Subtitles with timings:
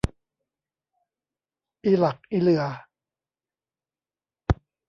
[1.83, 2.63] อีหลักอีเหลื่อ